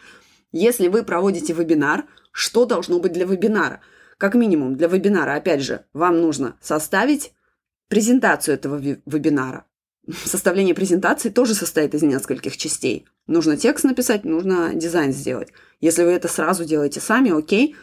Если 0.53 0.87
вы 0.87 1.03
проводите 1.03 1.51
вебинар, 1.51 2.05
что 2.31 2.65
должно 2.65 2.99
быть 2.99 3.11
для 3.11 3.25
вебинара? 3.25 3.81
Как 4.17 4.33
минимум, 4.33 4.77
для 4.77 4.87
вебинара, 4.87 5.35
опять 5.35 5.61
же, 5.61 5.83
вам 5.91 6.21
нужно 6.21 6.55
составить 6.61 7.33
презентацию 7.89 8.55
этого 8.55 8.77
вебинара. 8.77 9.65
Составление 10.25 10.73
презентации 10.73 11.29
тоже 11.29 11.53
состоит 11.53 11.93
из 11.93 12.01
нескольких 12.01 12.57
частей. 12.57 13.05
Нужно 13.27 13.55
текст 13.55 13.85
написать, 13.85 14.23
нужно 14.25 14.73
дизайн 14.73 15.11
сделать. 15.13 15.49
Если 15.79 16.03
вы 16.03 16.11
это 16.11 16.27
сразу 16.27 16.65
делаете 16.65 16.99
сами, 16.99 17.37
окей. 17.37 17.75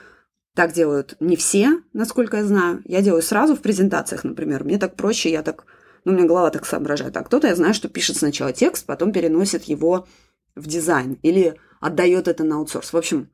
Так 0.55 0.73
делают 0.73 1.17
не 1.21 1.37
все, 1.37 1.81
насколько 1.93 2.39
я 2.39 2.45
знаю. 2.45 2.83
Я 2.85 3.01
делаю 3.03 3.23
сразу 3.23 3.55
в 3.55 3.61
презентациях, 3.61 4.25
например. 4.25 4.65
Мне 4.65 4.79
так 4.79 4.97
проще, 4.97 5.31
я 5.31 5.43
так 5.43 5.65
ну, 6.05 6.13
у 6.13 6.17
меня 6.17 6.27
голова 6.27 6.51
так 6.51 6.65
соображает. 6.65 7.17
А 7.17 7.23
кто-то, 7.23 7.47
я 7.47 7.55
знаю, 7.55 7.75
что 7.75 7.89
пишет 7.89 8.17
сначала 8.17 8.53
текст, 8.53 8.87
потом 8.87 9.13
переносит 9.13 9.65
его 9.65 10.07
в 10.55 10.67
дизайн 10.67 11.19
или 11.23 11.61
отдает 11.81 12.29
это 12.29 12.45
на 12.45 12.57
аутсорс. 12.57 12.93
В 12.93 12.97
общем, 12.97 13.29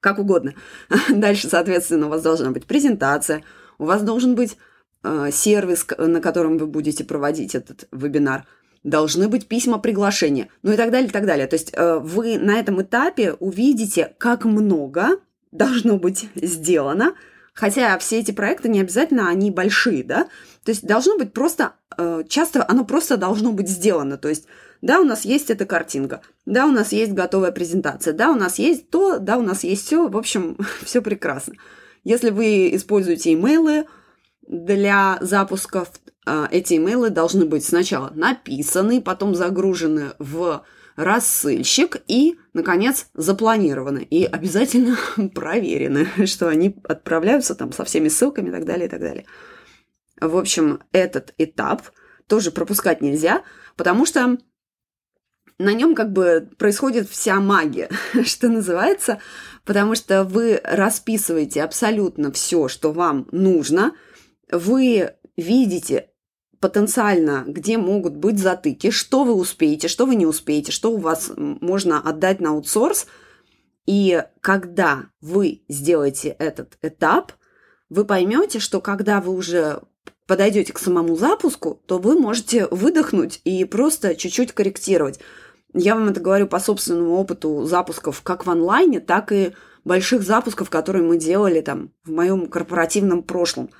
как 0.00 0.18
угодно. 0.18 0.54
Дальше, 1.10 1.48
соответственно, 1.48 2.06
у 2.06 2.10
вас 2.10 2.22
должна 2.22 2.50
быть 2.50 2.66
презентация, 2.66 3.42
у 3.78 3.86
вас 3.86 4.02
должен 4.02 4.34
быть 4.34 4.56
сервис, 5.30 5.86
на 5.98 6.20
котором 6.20 6.58
вы 6.58 6.66
будете 6.66 7.04
проводить 7.04 7.54
этот 7.54 7.86
вебинар, 7.92 8.46
должны 8.84 9.28
быть 9.28 9.48
письма 9.48 9.78
приглашения, 9.78 10.48
ну 10.62 10.72
и 10.72 10.76
так 10.76 10.90
далее, 10.90 11.08
и 11.08 11.12
так 11.12 11.26
далее. 11.26 11.46
То 11.46 11.54
есть 11.54 11.70
э, 11.72 11.98
вы 11.98 12.38
на 12.38 12.60
этом 12.60 12.82
этапе 12.82 13.32
увидите, 13.32 14.14
как 14.18 14.44
много 14.44 15.18
должно 15.52 15.96
быть 15.96 16.28
сделано, 16.34 17.14
хотя 17.54 17.98
все 17.98 18.20
эти 18.20 18.30
проекты 18.30 18.68
не 18.68 18.80
обязательно 18.80 19.28
они 19.28 19.50
большие, 19.50 20.04
да, 20.04 20.28
то 20.64 20.70
есть 20.70 20.86
должно 20.86 21.16
быть 21.16 21.32
просто, 21.32 21.72
э, 21.96 22.24
часто 22.28 22.64
оно 22.68 22.84
просто 22.84 23.16
должно 23.16 23.52
быть 23.52 23.68
сделано. 23.68 24.18
То 24.18 24.28
есть, 24.28 24.46
да, 24.82 25.00
у 25.00 25.04
нас 25.04 25.24
есть 25.24 25.50
эта 25.50 25.64
картинка, 25.64 26.20
да, 26.44 26.66
у 26.66 26.70
нас 26.70 26.92
есть 26.92 27.12
готовая 27.12 27.52
презентация, 27.52 28.12
да, 28.12 28.30
у 28.30 28.34
нас 28.34 28.58
есть 28.58 28.90
то, 28.90 29.18
да, 29.18 29.38
у 29.38 29.42
нас 29.42 29.64
есть 29.64 29.86
все. 29.86 30.08
В 30.08 30.16
общем, 30.16 30.58
все 30.84 31.00
прекрасно. 31.00 31.54
Если 32.02 32.28
вы 32.28 32.74
используете 32.74 33.32
имейлы 33.32 33.86
для 34.46 35.18
запусков, 35.20 35.90
э, 36.26 36.46
эти 36.50 36.74
имейлы 36.74 37.10
должны 37.10 37.44
быть 37.44 37.64
сначала 37.64 38.10
написаны, 38.14 39.00
потом 39.00 39.34
загружены 39.34 40.12
в 40.18 40.64
рассыльщик 40.96 42.02
и, 42.06 42.38
наконец, 42.52 43.08
запланированы. 43.14 44.00
И 44.00 44.24
обязательно 44.24 44.96
проверены, 45.34 46.08
что 46.26 46.48
они 46.48 46.76
отправляются 46.84 47.54
там 47.54 47.72
со 47.72 47.84
всеми 47.84 48.08
ссылками 48.08 48.48
и 48.48 48.52
так 48.52 48.64
далее, 48.64 48.86
и 48.86 48.90
так 48.90 49.00
далее. 49.00 49.26
В 50.20 50.36
общем, 50.36 50.80
этот 50.92 51.34
этап 51.38 51.82
тоже 52.26 52.50
пропускать 52.50 53.00
нельзя, 53.00 53.42
потому 53.76 54.06
что 54.06 54.38
на 55.58 55.72
нем 55.72 55.94
как 55.94 56.12
бы 56.12 56.48
происходит 56.58 57.08
вся 57.08 57.40
магия, 57.40 57.88
что 58.24 58.48
называется, 58.48 59.20
потому 59.64 59.94
что 59.94 60.24
вы 60.24 60.60
расписываете 60.64 61.62
абсолютно 61.62 62.32
все, 62.32 62.68
что 62.68 62.92
вам 62.92 63.28
нужно, 63.32 63.92
вы 64.58 65.12
видите 65.36 66.10
потенциально, 66.60 67.44
где 67.46 67.76
могут 67.76 68.16
быть 68.16 68.38
затыки, 68.38 68.90
что 68.90 69.24
вы 69.24 69.34
успеете, 69.34 69.88
что 69.88 70.06
вы 70.06 70.14
не 70.14 70.26
успеете, 70.26 70.72
что 70.72 70.92
у 70.92 70.96
вас 70.96 71.30
можно 71.36 72.00
отдать 72.00 72.40
на 72.40 72.50
аутсорс. 72.50 73.06
И 73.86 74.24
когда 74.40 75.06
вы 75.20 75.62
сделаете 75.68 76.30
этот 76.38 76.78
этап, 76.80 77.32
вы 77.90 78.04
поймете, 78.04 78.60
что 78.60 78.80
когда 78.80 79.20
вы 79.20 79.34
уже 79.34 79.82
подойдете 80.26 80.72
к 80.72 80.78
самому 80.78 81.16
запуску, 81.16 81.82
то 81.86 81.98
вы 81.98 82.18
можете 82.18 82.66
выдохнуть 82.70 83.40
и 83.44 83.64
просто 83.64 84.14
чуть-чуть 84.14 84.52
корректировать. 84.52 85.20
Я 85.74 85.94
вам 85.96 86.08
это 86.08 86.20
говорю 86.20 86.46
по 86.46 86.60
собственному 86.60 87.14
опыту 87.16 87.64
запусков 87.64 88.22
как 88.22 88.46
в 88.46 88.50
онлайне, 88.50 89.00
так 89.00 89.32
и 89.32 89.52
больших 89.84 90.22
запусков, 90.22 90.70
которые 90.70 91.04
мы 91.04 91.18
делали 91.18 91.60
там 91.60 91.90
в 92.04 92.10
моем 92.10 92.46
корпоративном 92.46 93.22
прошлом. 93.22 93.70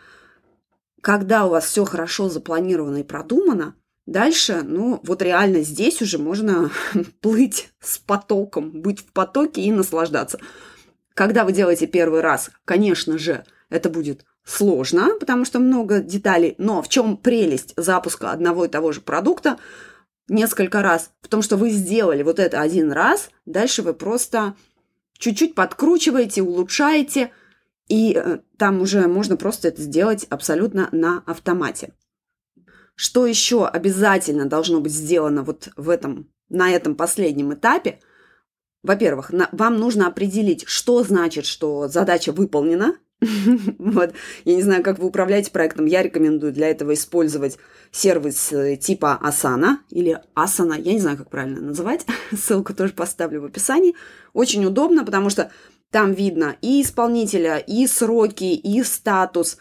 Когда 1.04 1.44
у 1.44 1.50
вас 1.50 1.66
все 1.66 1.84
хорошо 1.84 2.30
запланировано 2.30 2.96
и 2.96 3.02
продумано, 3.02 3.74
дальше, 4.06 4.62
ну, 4.64 5.00
вот 5.04 5.20
реально 5.20 5.60
здесь 5.60 6.00
уже 6.00 6.16
можно 6.16 6.70
плыть 7.20 7.68
с 7.78 7.98
потоком, 7.98 8.70
быть 8.80 9.00
в 9.00 9.12
потоке 9.12 9.60
и 9.60 9.70
наслаждаться. 9.70 10.40
Когда 11.12 11.44
вы 11.44 11.52
делаете 11.52 11.86
первый 11.86 12.22
раз, 12.22 12.50
конечно 12.64 13.18
же, 13.18 13.44
это 13.68 13.90
будет 13.90 14.24
сложно, 14.44 15.10
потому 15.20 15.44
что 15.44 15.58
много 15.58 16.00
деталей, 16.00 16.54
но 16.56 16.80
в 16.80 16.88
чем 16.88 17.18
прелесть 17.18 17.74
запуска 17.76 18.30
одного 18.30 18.64
и 18.64 18.68
того 18.68 18.90
же 18.92 19.02
продукта– 19.02 19.58
несколько 20.28 20.80
раз, 20.80 21.10
в 21.20 21.28
том, 21.28 21.42
что 21.42 21.58
вы 21.58 21.68
сделали 21.68 22.22
вот 22.22 22.38
это 22.38 22.62
один 22.62 22.90
раз, 22.90 23.28
дальше 23.44 23.82
вы 23.82 23.92
просто 23.92 24.54
чуть-чуть 25.18 25.54
подкручиваете, 25.54 26.40
улучшаете, 26.40 27.30
и 27.88 28.14
э, 28.14 28.38
там 28.58 28.80
уже 28.80 29.06
можно 29.08 29.36
просто 29.36 29.68
это 29.68 29.82
сделать 29.82 30.26
абсолютно 30.30 30.88
на 30.92 31.22
автомате. 31.26 31.92
Что 32.94 33.26
еще 33.26 33.66
обязательно 33.66 34.46
должно 34.46 34.80
быть 34.80 34.92
сделано 34.92 35.42
вот 35.42 35.68
в 35.76 35.88
этом, 35.88 36.30
на 36.48 36.70
этом 36.70 36.94
последнем 36.94 37.52
этапе? 37.54 38.00
Во-первых, 38.82 39.30
вам 39.52 39.78
нужно 39.78 40.06
определить, 40.06 40.64
что 40.66 41.02
значит, 41.02 41.46
что 41.46 41.88
задача 41.88 42.32
выполнена, 42.32 42.94
Вот. 43.78 44.12
Я 44.44 44.54
не 44.54 44.62
знаю, 44.62 44.82
как 44.82 44.98
вы 44.98 45.06
управляете 45.06 45.50
проектом. 45.50 45.86
Я 45.86 46.02
рекомендую 46.02 46.52
для 46.52 46.68
этого 46.68 46.94
использовать 46.94 47.58
сервис 47.90 48.52
э, 48.52 48.76
типа 48.76 49.18
Asana 49.22 49.76
или 49.90 50.20
Asana. 50.34 50.80
Я 50.80 50.92
не 50.92 51.00
знаю, 51.00 51.16
как 51.16 51.30
правильно 51.30 51.60
называть. 51.60 52.06
Ссылку 52.36 52.74
тоже 52.74 52.92
поставлю 52.92 53.42
в 53.42 53.44
описании. 53.46 53.94
Очень 54.32 54.64
удобно, 54.64 55.04
потому 55.04 55.30
что 55.30 55.50
там 55.94 56.12
видно 56.12 56.56
и 56.60 56.82
исполнителя, 56.82 57.58
и 57.58 57.86
сроки, 57.86 58.52
и 58.52 58.82
статус. 58.82 59.58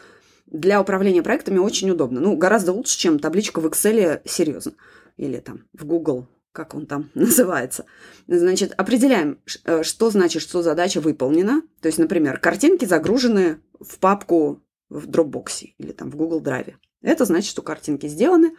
Для 0.48 0.82
управления 0.82 1.22
проектами 1.22 1.60
очень 1.60 1.92
удобно. 1.92 2.20
Ну, 2.22 2.36
гораздо 2.36 2.72
лучше, 2.72 2.98
чем 2.98 3.20
табличка 3.20 3.60
в 3.60 3.68
Excel, 3.68 4.20
серьезно. 4.26 4.74
Или 5.16 5.38
там 5.38 5.66
в 5.74 5.86
Google 5.86 6.28
как 6.52 6.76
он 6.76 6.86
там 6.88 7.12
называется. 7.16 7.86
Значит, 8.28 8.74
определяем, 8.78 9.40
э, 9.66 9.84
что 9.84 10.10
значит, 10.10 10.42
что 10.42 10.64
задача 10.64 11.02
выполнена. 11.02 11.62
То 11.82 11.88
есть, 11.88 12.00
например, 12.00 12.40
картинки 12.40 12.86
загружены 12.86 13.60
в 13.80 14.00
папку 14.00 14.64
в 14.90 15.08
Dropbox 15.08 15.74
или 15.78 15.92
там 15.92 16.10
в 16.10 16.16
Google 16.16 16.42
Drive. 16.42 16.74
Это 17.04 17.26
значит, 17.26 17.50
что 17.50 17.62
картинки 17.62 18.08
сделаны. 18.08 18.56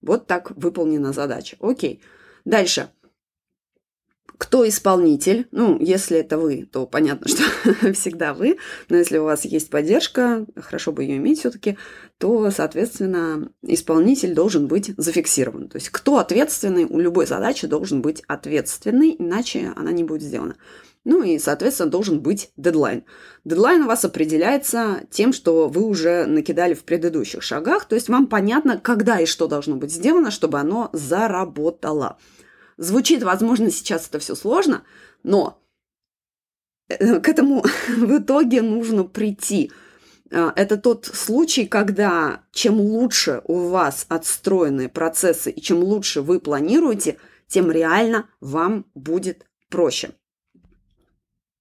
Вот 0.00 0.28
так 0.28 0.52
выполнена 0.52 1.12
задача. 1.12 1.56
Окей. 1.60 2.02
Дальше 2.44 2.90
кто 4.38 4.66
исполнитель. 4.68 5.48
Ну, 5.50 5.78
если 5.80 6.18
это 6.18 6.38
вы, 6.38 6.68
то 6.70 6.86
понятно, 6.86 7.28
что 7.28 7.42
всегда 7.92 8.34
вы. 8.34 8.58
Но 8.88 8.96
если 8.96 9.18
у 9.18 9.24
вас 9.24 9.44
есть 9.44 9.70
поддержка, 9.70 10.46
хорошо 10.56 10.92
бы 10.92 11.04
ее 11.04 11.16
иметь 11.16 11.40
все-таки, 11.40 11.78
то, 12.18 12.50
соответственно, 12.50 13.50
исполнитель 13.62 14.34
должен 14.34 14.66
быть 14.66 14.92
зафиксирован. 14.96 15.68
То 15.68 15.76
есть 15.76 15.90
кто 15.90 16.18
ответственный, 16.18 16.84
у 16.84 16.98
любой 16.98 17.26
задачи 17.26 17.66
должен 17.66 18.02
быть 18.02 18.22
ответственный, 18.26 19.16
иначе 19.18 19.72
она 19.76 19.92
не 19.92 20.04
будет 20.04 20.22
сделана. 20.22 20.56
Ну 21.06 21.22
и, 21.22 21.38
соответственно, 21.38 21.88
должен 21.88 22.20
быть 22.20 22.50
дедлайн. 22.56 23.04
Дедлайн 23.44 23.82
у 23.82 23.86
вас 23.86 24.04
определяется 24.04 25.02
тем, 25.08 25.32
что 25.32 25.68
вы 25.68 25.84
уже 25.84 26.26
накидали 26.26 26.74
в 26.74 26.82
предыдущих 26.82 27.44
шагах, 27.44 27.84
то 27.84 27.94
есть 27.94 28.08
вам 28.08 28.26
понятно, 28.26 28.76
когда 28.76 29.20
и 29.20 29.26
что 29.26 29.46
должно 29.46 29.76
быть 29.76 29.92
сделано, 29.92 30.32
чтобы 30.32 30.58
оно 30.58 30.90
заработало. 30.92 32.18
Звучит, 32.76 33.22
возможно, 33.22 33.70
сейчас 33.70 34.08
это 34.08 34.18
все 34.18 34.34
сложно, 34.34 34.84
но 35.22 35.62
э, 36.88 37.20
к 37.20 37.28
этому 37.28 37.62
в 37.88 38.18
итоге 38.18 38.62
нужно 38.62 39.04
прийти. 39.04 39.72
Э, 40.30 40.50
это 40.54 40.76
тот 40.76 41.06
случай, 41.06 41.66
когда 41.66 42.42
чем 42.52 42.78
лучше 42.80 43.40
у 43.44 43.68
вас 43.68 44.06
отстроены 44.08 44.88
процессы 44.88 45.50
и 45.50 45.60
чем 45.60 45.78
лучше 45.78 46.20
вы 46.20 46.38
планируете, 46.38 47.18
тем 47.46 47.70
реально 47.70 48.28
вам 48.40 48.86
будет 48.94 49.46
проще. 49.70 50.10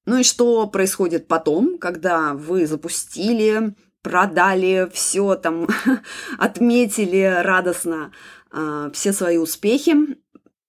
Ну 0.06 0.17
и 0.17 0.23
что 0.23 0.67
происходит 0.67 1.28
потом, 1.28 1.78
когда 1.80 2.34
вы 2.34 2.67
запустили, 2.67 3.73
продали 4.01 4.88
все 4.93 5.36
там, 5.36 5.67
отметили 6.38 7.41
радостно 7.41 8.12
э, 8.51 8.91
все 8.93 9.13
свои 9.13 9.38
успехи, 9.38 10.14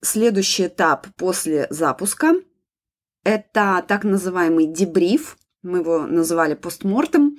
Следующий 0.07 0.69
этап 0.69 1.09
после 1.17 1.67
запуска– 1.69 2.35
это 3.25 3.85
так 3.89 4.05
называемый 4.05 4.69
дебриф, 4.69 5.37
мы 5.63 5.79
его 5.79 6.07
называли 6.07 6.55
постмортом. 6.55 7.39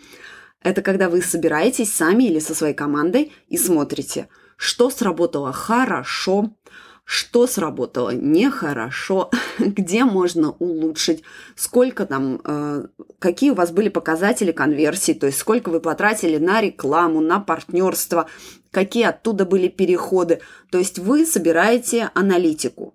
Это 0.61 0.81
когда 0.81 1.07
вы 1.07 1.21
собираетесь 1.21 1.93
сами 1.93 2.25
или 2.25 2.39
со 2.39 2.53
своей 2.53 2.73
командой 2.73 3.31
и 3.47 3.57
смотрите, 3.57 4.27
что 4.57 4.89
сработало 4.89 5.53
хорошо, 5.53 6.57
что 7.07 7.47
сработало 7.47 8.09
нехорошо, 8.09 9.31
где 9.59 10.03
можно 10.03 10.51
улучшить, 10.51 11.23
сколько 11.55 12.05
там, 12.05 12.41
э, 12.43 12.87
какие 13.17 13.51
у 13.51 13.53
вас 13.53 13.71
были 13.71 13.87
показатели 13.87 14.51
конверсии, 14.51 15.13
то 15.13 15.25
есть 15.25 15.39
сколько 15.39 15.69
вы 15.69 15.79
потратили 15.79 16.37
на 16.37 16.59
рекламу, 16.59 17.21
на 17.21 17.39
партнерство, 17.39 18.27
какие 18.71 19.05
оттуда 19.05 19.45
были 19.45 19.69
переходы. 19.69 20.41
То 20.69 20.79
есть 20.79 20.99
вы 20.99 21.25
собираете 21.25 22.11
аналитику. 22.13 22.93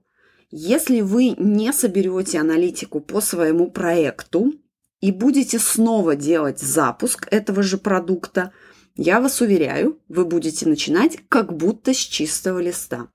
Если 0.50 1.00
вы 1.00 1.30
не 1.38 1.72
соберете 1.72 2.38
аналитику 2.38 3.00
по 3.00 3.22
своему 3.22 3.70
проекту 3.70 4.52
и 5.00 5.10
будете 5.10 5.58
снова 5.58 6.16
делать 6.16 6.60
запуск 6.60 7.28
этого 7.30 7.62
же 7.62 7.78
продукта, 7.78 8.52
я 8.94 9.22
вас 9.22 9.40
уверяю, 9.40 9.98
вы 10.08 10.26
будете 10.26 10.68
начинать 10.68 11.16
как 11.30 11.56
будто 11.56 11.94
с 11.94 11.96
чистого 11.96 12.58
листа. 12.58 13.08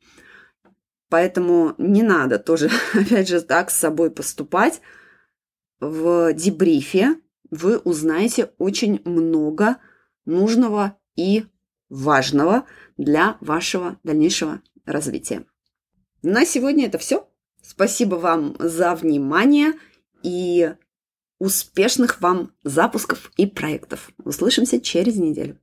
Поэтому 1.10 1.74
не 1.78 2.04
надо 2.04 2.40
тоже, 2.40 2.70
опять 2.94 3.28
же, 3.28 3.42
так 3.42 3.70
с 3.70 3.78
собой 3.78 4.12
поступать. 4.12 4.82
В 5.80 6.34
дебрифе 6.34 7.16
вы 7.50 7.78
узнаете 7.78 8.52
очень 8.58 9.02
много 9.06 9.78
нужного 10.26 10.98
и 11.16 11.46
важного 11.90 12.66
для 12.98 13.38
вашего 13.40 14.00
дальнейшего 14.04 14.62
развития. 14.86 15.46
На 16.24 16.46
сегодня 16.46 16.88
это 16.88 16.98
все. 16.98 17.30
Спасибо 17.62 18.16
вам 18.16 18.56
за 18.60 18.96
внимание 18.96 19.74
и 20.24 20.74
успешных 21.40 22.22
вам 22.22 22.54
запусков 22.64 23.32
и 23.38 23.46
проектов. 23.46 24.10
Услышимся 24.24 24.82
через 24.82 25.16
неделю. 25.16 25.60